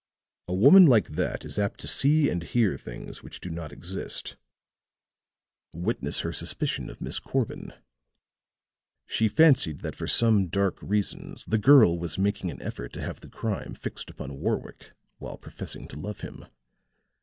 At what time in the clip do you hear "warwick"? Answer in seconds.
14.39-14.93